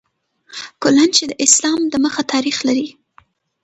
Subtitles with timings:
[0.81, 2.87] کلا چې د اسلام د مخه تاریخ لري